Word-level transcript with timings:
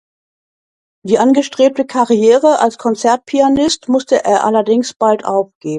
Die 1.05 1.19
angestrebte 1.19 1.85
Karriere 1.85 2.57
als 2.59 2.79
Konzertpianist 2.79 3.87
musste 3.87 4.25
er 4.25 4.43
allerdings 4.45 4.95
bald 4.95 5.23
aufgeben. 5.25 5.69